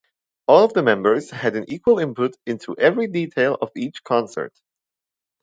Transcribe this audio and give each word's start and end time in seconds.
All 0.47 0.63
of 0.65 0.73
the 0.73 0.81
members 0.81 1.29
had 1.29 1.55
an 1.55 1.65
equal 1.67 1.99
input 1.99 2.35
into 2.47 2.75
every 2.75 3.05
detail 3.05 3.55
of 3.61 3.69
each 3.75 4.03
concert. 4.03 4.59